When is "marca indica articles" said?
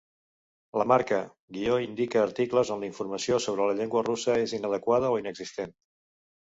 0.91-2.73